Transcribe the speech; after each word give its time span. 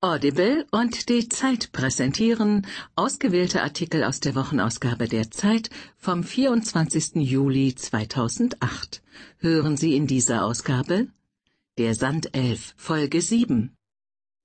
Audible 0.00 0.64
und 0.70 1.08
die 1.08 1.28
Zeit 1.28 1.72
präsentieren 1.72 2.64
ausgewählte 2.94 3.64
Artikel 3.64 4.04
aus 4.04 4.20
der 4.20 4.36
Wochenausgabe 4.36 5.08
der 5.08 5.32
Zeit 5.32 5.70
vom 5.96 6.22
24. 6.22 7.16
Juli 7.16 7.74
2008. 7.74 9.02
Hören 9.38 9.76
Sie 9.76 9.96
in 9.96 10.06
dieser 10.06 10.44
Ausgabe 10.44 11.08
Der 11.78 11.96
Sandelf 11.96 12.74
Folge 12.76 13.20
7. 13.20 13.74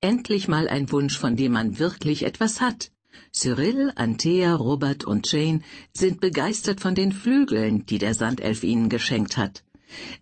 Endlich 0.01 0.47
mal 0.47 0.67
ein 0.67 0.91
Wunsch, 0.91 1.19
von 1.19 1.35
dem 1.35 1.51
man 1.51 1.77
wirklich 1.77 2.23
etwas 2.23 2.59
hat. 2.59 2.91
Cyril, 3.31 3.93
Antea, 3.95 4.55
Robert 4.55 5.03
und 5.03 5.31
Jane 5.31 5.61
sind 5.93 6.19
begeistert 6.19 6.79
von 6.79 6.95
den 6.95 7.11
Flügeln, 7.11 7.85
die 7.85 7.99
der 7.99 8.15
Sandelf 8.15 8.63
ihnen 8.63 8.89
geschenkt 8.89 9.37
hat. 9.37 9.63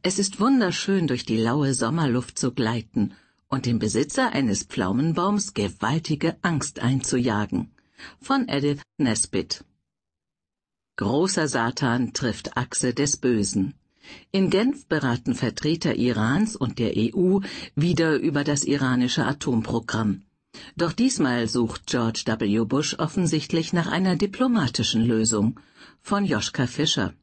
Es 0.04 0.20
ist 0.20 0.42
wunderschön, 0.42 1.08
durch 1.08 1.24
die 1.24 1.38
laue 1.38 1.74
Sommerluft 1.74 2.38
zu 2.38 2.52
gleiten 2.54 3.14
und 3.52 3.66
dem 3.66 3.80
Besitzer 3.80 4.32
eines 4.32 4.64
Pflaumenbaums 4.64 5.54
gewaltige 5.54 6.38
Angst 6.42 6.80
einzujagen. 6.80 7.72
Von 8.20 8.48
Edith 8.48 8.82
Nesbit. 8.98 9.64
Großer 10.96 11.48
Satan 11.48 12.14
trifft 12.14 12.58
Achse 12.58 12.94
des 12.94 13.18
Bösen. 13.18 13.76
In 14.32 14.50
Genf 14.50 14.88
beraten 14.88 15.36
Vertreter 15.36 15.96
Irans 15.96 16.56
und 16.56 16.80
der 16.80 16.94
EU 16.96 17.40
wieder 17.76 18.16
über 18.16 18.44
das 18.44 18.64
iranische 18.64 19.26
Atomprogramm. 19.26 20.24
Doch 20.76 20.94
diesmal 20.94 21.48
sucht 21.48 21.88
George 21.88 22.24
W. 22.26 22.66
Bush 22.66 22.96
offensichtlich 23.00 23.74
nach 23.74 23.88
einer 23.88 24.16
diplomatischen 24.16 25.04
Lösung. 25.06 25.60
Von 26.02 26.26
Joschka 26.26 26.68
Fischer. 26.68 27.14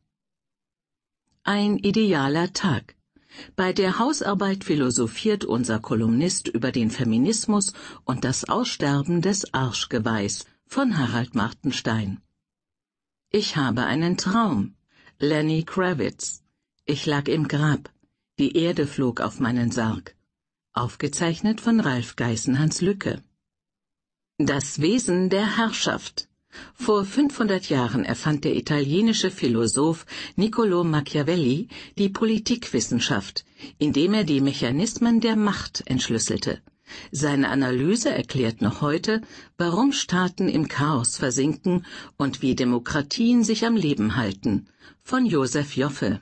Ein 1.43 1.79
idealer 1.79 2.53
Tag. 2.53 2.98
Bei 3.57 3.73
der 3.73 3.99
Hausarbeit 3.99 4.65
philosophiert 4.65 5.45
unser 5.45 5.79
Kolumnist 5.79 6.49
über 6.49 6.73
den 6.73 6.91
Feminismus 6.91 7.73
und 8.05 8.25
das 8.25 8.49
Aussterben 8.49 9.23
des 9.23 9.53
Arschgeweihs 9.55 10.45
von 10.67 10.99
Harald 10.99 11.35
Martenstein. 11.35 12.21
Ich 13.31 13.57
habe 13.57 13.85
einen 13.85 14.17
Traum. 14.17 14.75
Lenny 15.19 15.65
Kravitz. 15.65 16.43
Ich 16.85 17.05
lag 17.07 17.29
im 17.29 17.49
Grab. 17.49 17.91
Die 18.39 18.57
Erde 18.57 18.87
flog 18.87 19.21
auf 19.21 19.41
meinen 19.41 19.71
Sarg. 19.71 20.17
Aufgezeichnet 20.73 21.61
von 21.61 21.81
Ralf 21.81 22.17
Geißenhans 22.17 22.81
Lücke. 22.81 23.23
Das 24.39 24.81
Wesen 24.81 25.29
der 25.29 25.57
Herrschaft. 25.57 26.28
Vor 26.75 27.05
500 27.05 27.69
Jahren 27.69 28.05
erfand 28.05 28.45
der 28.45 28.57
italienische 28.57 29.31
Philosoph 29.31 30.07
Niccolo 30.37 30.85
Machiavelli 30.85 31.69
die 31.99 32.09
Politikwissenschaft, 32.09 33.45
indem 33.79 34.15
er 34.15 34.25
die 34.25 34.41
Mechanismen 34.41 35.21
der 35.21 35.37
Macht 35.37 35.83
entschlüsselte. 35.87 36.61
Seine 37.13 37.51
Analyse 37.51 38.11
erklärt 38.11 38.63
noch 38.63 38.81
heute, 38.81 39.21
warum 39.59 39.93
Staaten 39.93 40.49
im 40.49 40.69
Chaos 40.69 41.17
versinken 41.17 41.85
und 42.17 42.43
wie 42.43 42.55
Demokratien 42.55 43.45
sich 43.45 43.67
am 43.67 43.77
Leben 43.77 44.17
halten. 44.17 44.69
Von 45.03 45.27
Josef 45.27 45.77
Joffe. 45.77 46.21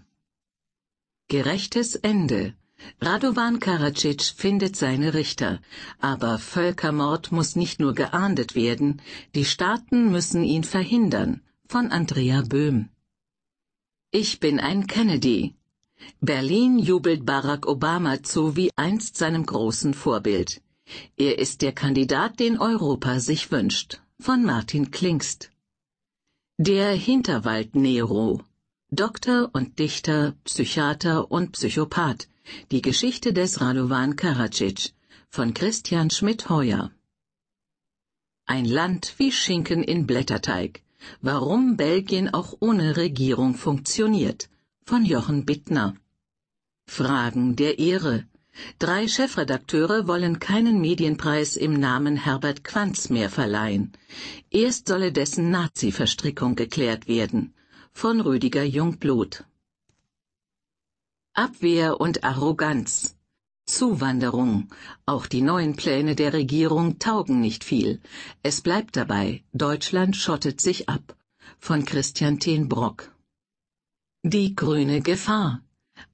Gerechtes 1.28 1.94
Ende. 1.96 2.54
Radovan 3.00 3.60
Karadzic 3.60 4.22
findet 4.22 4.74
seine 4.76 5.14
Richter, 5.14 5.60
aber 6.00 6.38
Völkermord 6.38 7.30
muss 7.30 7.56
nicht 7.56 7.78
nur 7.78 7.94
geahndet 7.94 8.54
werden, 8.54 9.00
die 9.34 9.44
Staaten 9.44 10.10
müssen 10.10 10.42
ihn 10.44 10.64
verhindern. 10.64 11.42
Von 11.68 11.90
Andrea 11.90 12.42
Böhm. 12.42 12.88
Ich 14.12 14.40
bin 14.40 14.60
ein 14.60 14.86
Kennedy. 14.86 15.54
Berlin 16.20 16.78
jubelt 16.78 17.26
Barack 17.26 17.66
Obama 17.66 18.22
zu 18.22 18.56
wie 18.56 18.70
einst 18.76 19.16
seinem 19.16 19.44
großen 19.44 19.92
Vorbild. 19.92 20.62
Er 21.16 21.38
ist 21.38 21.62
der 21.62 21.72
Kandidat, 21.72 22.38
den 22.38 22.58
Europa 22.58 23.20
sich 23.20 23.50
wünscht. 23.50 24.00
Von 24.20 24.44
Martin 24.44 24.90
Klingst. 24.90 25.50
Der 26.58 26.92
Hinterwald 26.92 27.74
Nero. 27.74 28.42
Doktor 28.90 29.50
und 29.52 29.78
Dichter, 29.78 30.34
Psychiater 30.44 31.30
und 31.30 31.52
Psychopath 31.52 32.28
die 32.70 32.82
Geschichte 32.82 33.32
des 33.32 33.60
Radovan 33.60 34.16
Karadzic 34.16 34.92
von 35.28 35.52
Christian 35.52 36.10
Schmidt-Heuer. 36.10 36.90
Ein 38.46 38.64
Land 38.64 39.14
wie 39.18 39.32
Schinken 39.32 39.82
in 39.82 40.06
Blätterteig. 40.06 40.82
Warum 41.20 41.76
Belgien 41.76 42.32
auch 42.32 42.56
ohne 42.60 42.96
Regierung 42.96 43.54
funktioniert. 43.54 44.48
Von 44.84 45.04
Jochen 45.04 45.44
Bittner. 45.44 45.94
Fragen 46.86 47.56
der 47.56 47.78
Ehre. 47.78 48.24
Drei 48.78 49.08
Chefredakteure 49.08 50.06
wollen 50.06 50.38
keinen 50.38 50.80
Medienpreis 50.80 51.56
im 51.56 51.78
Namen 51.78 52.16
Herbert 52.16 52.64
Quanz 52.64 53.10
mehr 53.10 53.28
verleihen. 53.28 53.92
Erst 54.50 54.88
solle 54.88 55.12
dessen 55.12 55.50
Nazi-Verstrickung 55.50 56.54
geklärt 56.54 57.08
werden. 57.08 57.52
Von 57.92 58.20
Rüdiger 58.20 58.64
Jungblut. 58.64 59.44
Abwehr 61.38 62.00
und 62.00 62.24
Arroganz. 62.24 63.14
Zuwanderung. 63.66 64.70
Auch 65.04 65.26
die 65.26 65.42
neuen 65.42 65.76
Pläne 65.76 66.14
der 66.14 66.32
Regierung 66.32 66.98
taugen 66.98 67.42
nicht 67.42 67.62
viel. 67.62 68.00
Es 68.42 68.62
bleibt 68.62 68.96
dabei, 68.96 69.44
Deutschland 69.52 70.16
schottet 70.16 70.62
sich 70.62 70.88
ab. 70.88 71.14
Von 71.58 71.84
Christian 71.84 72.38
Tenbrock. 72.38 73.12
Die 74.22 74.56
grüne 74.56 75.02
Gefahr. 75.02 75.60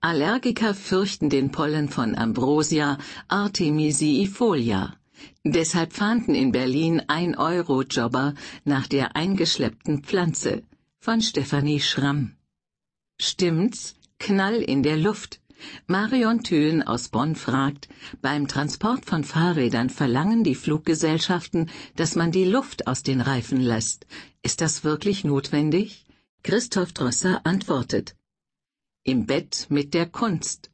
Allergiker 0.00 0.74
fürchten 0.74 1.30
den 1.30 1.52
Pollen 1.52 1.88
von 1.88 2.16
Ambrosia 2.16 2.98
artemisiifolia. 3.28 4.96
Deshalb 5.44 5.92
fahnden 5.92 6.34
in 6.34 6.50
Berlin 6.50 7.00
ein 7.06 7.36
Euro-Jobber 7.36 8.34
nach 8.64 8.88
der 8.88 9.14
eingeschleppten 9.14 10.02
Pflanze. 10.02 10.64
Von 10.98 11.22
Stefanie 11.22 11.80
Schramm. 11.80 12.34
Stimmt's? 13.20 13.94
Knall 14.22 14.62
in 14.62 14.84
der 14.84 14.96
Luft. 14.96 15.40
Marion 15.88 16.44
Thülen 16.44 16.84
aus 16.84 17.08
Bonn 17.08 17.34
fragt, 17.34 17.88
beim 18.20 18.46
Transport 18.46 19.04
von 19.04 19.24
Fahrrädern 19.24 19.90
verlangen 19.90 20.44
die 20.44 20.54
Fluggesellschaften, 20.54 21.68
dass 21.96 22.14
man 22.14 22.30
die 22.30 22.44
Luft 22.44 22.86
aus 22.86 23.02
den 23.02 23.20
Reifen 23.20 23.60
lässt. 23.60 24.06
Ist 24.44 24.60
das 24.60 24.84
wirklich 24.84 25.24
notwendig? 25.24 26.06
Christoph 26.44 26.92
Drosser 26.92 27.40
antwortet. 27.44 28.14
Im 29.02 29.26
Bett 29.26 29.66
mit 29.70 29.92
der 29.92 30.06
Kunst. 30.06 30.70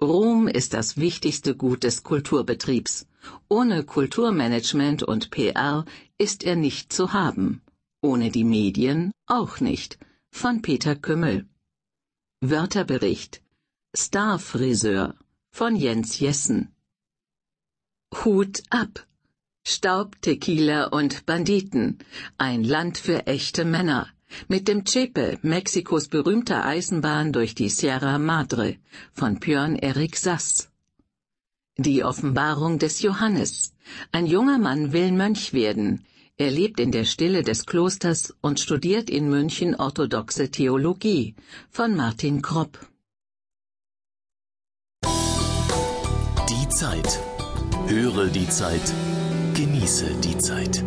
Ruhm 0.00 0.46
ist 0.46 0.72
das 0.72 0.96
wichtigste 0.96 1.56
Gut 1.56 1.82
des 1.82 2.04
Kulturbetriebs. 2.04 3.08
Ohne 3.48 3.82
Kulturmanagement 3.82 5.02
und 5.02 5.32
PR 5.32 5.84
ist 6.16 6.44
er 6.44 6.54
nicht 6.54 6.92
zu 6.92 7.12
haben. 7.12 7.60
Ohne 8.00 8.30
die 8.30 8.44
Medien 8.44 9.10
auch 9.26 9.58
nicht. 9.58 9.98
Von 10.30 10.62
Peter 10.62 10.94
Kümmel. 10.94 11.48
Wörterbericht. 12.50 13.40
Starfriseur 13.96 15.14
von 15.50 15.76
Jens 15.76 16.18
Jessen. 16.18 16.74
Hut 18.12 18.62
ab. 18.68 19.06
Staub, 19.66 20.20
Tequila 20.20 20.88
und 20.88 21.24
Banditen. 21.24 22.00
Ein 22.36 22.62
Land 22.62 22.98
für 22.98 23.26
echte 23.26 23.64
Männer. 23.64 24.08
Mit 24.46 24.68
dem 24.68 24.84
Chepe, 24.84 25.38
Mexikos 25.40 26.08
berühmter 26.08 26.66
Eisenbahn 26.66 27.32
durch 27.32 27.54
die 27.54 27.70
Sierra 27.70 28.18
Madre 28.18 28.76
von 29.14 29.40
Björn 29.40 29.76
Erik 29.76 30.16
Sass. 30.18 30.68
Die 31.78 32.04
Offenbarung 32.04 32.78
des 32.78 33.00
Johannes. 33.00 33.72
Ein 34.12 34.26
junger 34.26 34.58
Mann 34.58 34.92
will 34.92 35.12
Mönch 35.12 35.54
werden 35.54 36.04
er 36.36 36.50
lebt 36.50 36.80
in 36.80 36.90
der 36.90 37.04
Stille 37.04 37.42
des 37.42 37.64
Klosters 37.64 38.34
und 38.40 38.58
studiert 38.58 39.08
in 39.08 39.28
München 39.30 39.76
orthodoxe 39.76 40.50
Theologie 40.50 41.36
von 41.70 41.94
Martin 41.94 42.42
Kropp. 42.42 42.78
Die 46.50 46.68
Zeit. 46.70 47.20
Höre 47.86 48.26
die 48.26 48.48
Zeit. 48.48 48.92
Genieße 49.54 50.06
die 50.24 50.38
Zeit. 50.38 50.84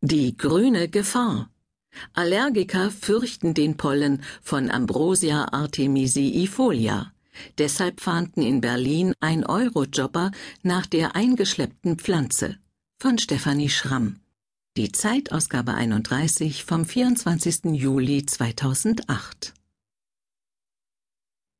Die 0.00 0.36
grüne 0.36 0.88
Gefahr. 0.88 1.50
Allergiker 2.14 2.90
fürchten 2.90 3.54
den 3.54 3.76
Pollen 3.76 4.22
von 4.42 4.70
Ambrosia 4.70 5.52
artemisiifolia. 5.52 7.12
Deshalb 7.58 8.00
fahnden 8.00 8.42
in 8.42 8.60
Berlin 8.60 9.14
ein 9.20 9.46
Eurojobber 9.46 10.32
nach 10.62 10.86
der 10.86 11.14
eingeschleppten 11.14 11.96
Pflanze 11.98 12.58
von 13.00 13.16
Stefanie 13.16 13.68
Schramm. 13.68 14.18
Die 14.76 14.90
Zeitausgabe 14.90 15.72
31 15.72 16.64
vom 16.64 16.84
24. 16.84 17.66
Juli 17.66 18.26
2008. 18.26 19.54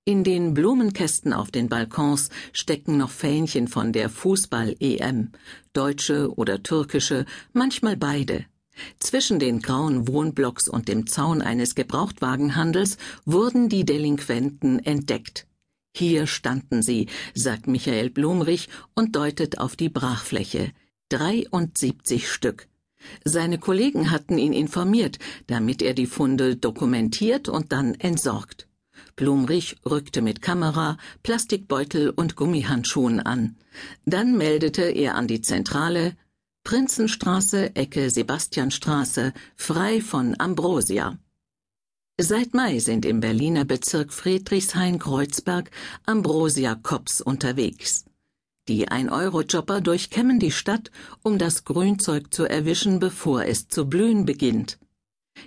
In 0.05 0.25
den 0.25 0.53
Blumenkästen 0.53 1.33
auf 1.33 1.53
den 1.53 1.69
Balkons 1.69 2.31
stecken 2.53 2.97
noch 2.97 3.11
Fähnchen 3.11 3.69
von 3.69 3.93
der 3.93 4.11
Fußball-EM, 4.11 5.31
deutsche 5.75 6.35
oder 6.35 6.65
türkische, 6.65 7.25
manchmal 7.53 7.97
beide. 7.97 8.45
Zwischen 8.99 9.39
den 9.39 9.61
grauen 9.61 10.09
Wohnblocks 10.09 10.69
und 10.69 10.89
dem 10.89 11.07
Zaun 11.07 11.41
eines 11.41 11.77
Gebrauchtwagenhandels 11.77 12.99
wurden 13.25 13.69
die 13.69 13.85
Delinquenten 13.85 14.81
entdeckt. 14.81 15.47
Hier 15.95 16.27
standen 16.27 16.83
sie, 16.83 17.07
sagt 17.33 17.69
Michael 17.69 18.11
Blumrich 18.11 18.69
und 18.97 19.15
deutet 19.15 19.59
auf 19.59 19.77
die 19.77 19.89
Brachfläche. 19.89 20.73
73 21.09 22.31
Stück. 22.31 22.69
Seine 23.25 23.59
Kollegen 23.59 24.11
hatten 24.11 24.39
ihn 24.39 24.53
informiert, 24.53 25.19
damit 25.47 25.83
er 25.83 25.95
die 25.95 26.07
Funde 26.07 26.57
dokumentiert 26.57 27.49
und 27.49 27.73
dann 27.73 27.95
entsorgt. 27.95 28.69
Blumrich 29.17 29.77
rückte 29.85 30.23
mit 30.23 30.43
Kamera, 30.43 30.97
Plastikbeutel 31.23 32.11
und 32.11 32.37
Gummihandschuhen 32.37 33.21
an. 33.21 33.57
Dann 34.05 34.37
meldete 34.37 34.83
er 34.83 35.15
an 35.15 35.29
die 35.29 35.43
Zentrale 35.43 36.17
Prinzenstraße, 36.65 37.77
Ecke 37.77 38.11
Sebastianstraße, 38.11 39.33
frei 39.57 40.03
von 40.03 40.39
Ambrosia. 40.39 41.19
Seit 42.21 42.53
Mai 42.53 42.79
sind 42.81 43.07
im 43.07 43.21
Berliner 43.21 43.65
Bezirk 43.65 44.13
Friedrichshain-Kreuzberg 44.13 45.71
Ambrosia-Cops 46.05 47.21
unterwegs. 47.21 48.05
Die 48.69 48.89
Ein-Euro-Jobber 48.89 49.81
durchkämmen 49.81 50.39
die 50.39 50.51
Stadt, 50.51 50.91
um 51.23 51.39
das 51.39 51.65
Grünzeug 51.65 52.35
zu 52.35 52.45
erwischen, 52.45 52.99
bevor 52.99 53.47
es 53.47 53.69
zu 53.69 53.87
blühen 53.87 54.27
beginnt. 54.27 54.79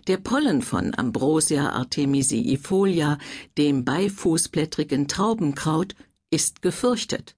Der 0.07 0.17
Pollen 0.17 0.63
von 0.63 0.95
Ambrosia 0.95 1.69
artemisiifolia, 1.69 3.19
dem 3.59 3.85
beifußblättrigen 3.85 5.07
Traubenkraut, 5.07 5.93
ist 6.31 6.63
gefürchtet. 6.63 7.35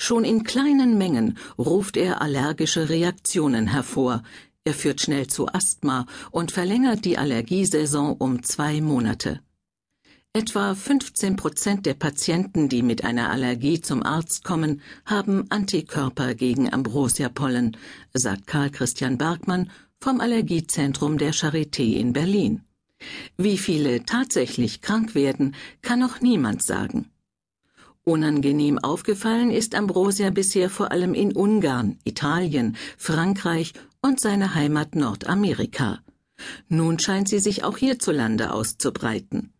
Schon 0.00 0.24
in 0.24 0.42
kleinen 0.42 0.98
Mengen 0.98 1.38
ruft 1.56 1.96
er 1.96 2.20
allergische 2.20 2.88
Reaktionen 2.88 3.68
hervor, 3.68 4.24
er 4.64 4.74
führt 4.74 5.00
schnell 5.00 5.28
zu 5.28 5.46
Asthma 5.46 6.06
und 6.30 6.50
verlängert 6.50 7.04
die 7.04 7.18
Allergiesaison 7.18 8.16
um 8.16 8.42
zwei 8.42 8.80
Monate. 8.80 9.40
Etwa 10.34 10.74
15 10.74 11.36
Prozent 11.36 11.84
der 11.84 11.92
Patienten, 11.92 12.70
die 12.70 12.82
mit 12.82 13.04
einer 13.04 13.30
Allergie 13.30 13.82
zum 13.82 14.02
Arzt 14.02 14.44
kommen, 14.44 14.80
haben 15.04 15.44
Antikörper 15.50 16.34
gegen 16.34 16.72
Ambrosiapollen, 16.72 17.76
sagt 18.14 18.46
Karl 18.46 18.70
Christian 18.70 19.18
Bergmann 19.18 19.70
vom 20.00 20.22
Allergiezentrum 20.22 21.18
der 21.18 21.34
Charité 21.34 21.96
in 21.96 22.14
Berlin. 22.14 22.62
Wie 23.36 23.58
viele 23.58 24.06
tatsächlich 24.06 24.80
krank 24.80 25.14
werden, 25.14 25.54
kann 25.82 25.98
noch 25.98 26.22
niemand 26.22 26.62
sagen. 26.62 27.10
Unangenehm 28.02 28.78
aufgefallen 28.78 29.50
ist 29.50 29.74
Ambrosia 29.74 30.30
bisher 30.30 30.70
vor 30.70 30.92
allem 30.92 31.12
in 31.12 31.32
Ungarn, 31.32 31.98
Italien, 32.04 32.78
Frankreich 32.96 33.74
und 34.00 34.18
seiner 34.18 34.54
Heimat 34.54 34.94
Nordamerika. 34.94 36.00
Nun 36.68 36.98
scheint 36.98 37.28
sie 37.28 37.38
sich 37.38 37.64
auch 37.64 37.76
hierzulande 37.76 38.54
auszubreiten. 38.54 39.51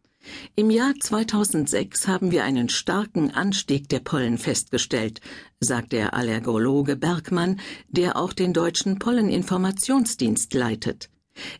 Im 0.54 0.70
Jahr 0.70 0.94
2006 0.98 2.06
haben 2.06 2.30
wir 2.30 2.44
einen 2.44 2.68
starken 2.68 3.30
Anstieg 3.30 3.88
der 3.88 4.00
Pollen 4.00 4.38
festgestellt, 4.38 5.20
sagt 5.60 5.92
der 5.92 6.14
Allergologe 6.14 6.96
Bergmann, 6.96 7.60
der 7.88 8.16
auch 8.16 8.32
den 8.32 8.52
deutschen 8.52 8.98
Polleninformationsdienst 8.98 10.54
leitet. 10.54 11.10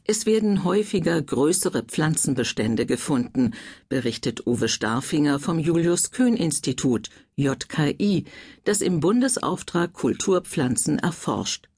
Es 0.04 0.26
werden 0.26 0.64
häufiger 0.64 1.20
größere 1.20 1.82
Pflanzenbestände 1.82 2.84
gefunden, 2.84 3.54
berichtet 3.88 4.46
Uwe 4.46 4.68
Starfinger 4.68 5.38
vom 5.38 5.58
Julius 5.58 6.10
Kühn 6.10 6.36
Institut 6.36 7.08
JKI, 7.36 8.24
das 8.64 8.82
im 8.82 9.00
Bundesauftrag 9.00 9.92
Kulturpflanzen 9.94 10.98
erforscht. 10.98 11.68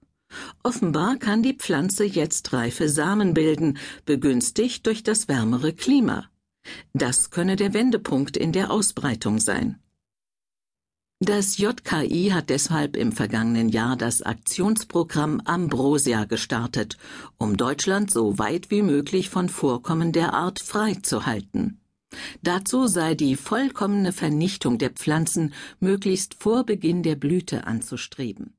Offenbar 0.65 1.17
kann 1.17 1.45
die 1.45 1.55
Pflanze 1.55 2.05
jetzt 2.05 2.53
reife 2.53 2.89
Samen 2.89 3.35
bilden, 3.35 3.79
begünstigt 4.05 4.87
durch 4.87 5.05
das 5.05 5.29
wärmere 5.29 5.73
Klima. 5.73 6.29
Das 6.93 7.31
könne 7.31 7.57
der 7.57 7.75
Wendepunkt 7.75 8.37
in 8.37 8.53
der 8.53 8.71
Ausbreitung 8.71 9.39
sein. 9.39 9.79
Das 11.21 11.59
JKI 11.59 12.31
hat 12.33 12.51
deshalb 12.51 12.97
im 12.97 13.13
vergangenen 13.13 13.69
Jahr 13.69 13.97
das 13.97 14.23
Aktionsprogramm 14.23 15.41
Ambrosia 15.45 16.25
gestartet, 16.25 16.99
um 17.39 17.57
Deutschland 17.57 18.11
so 18.11 18.39
weit 18.39 18.71
wie 18.71 18.83
möglich 18.83 19.31
von 19.31 19.49
Vorkommen 19.49 20.13
der 20.13 20.35
Art 20.35 20.59
freizuhalten. 20.59 21.81
Dazu 22.43 22.87
sei 22.87 23.15
die 23.15 23.37
vollkommene 23.37 24.13
Vernichtung 24.13 24.79
der 24.79 24.91
Pflanzen 24.91 25.55
möglichst 25.81 26.35
vor 26.35 26.65
Beginn 26.65 27.03
der 27.03 27.17
Blüte 27.17 27.67
anzustreben 27.67 28.55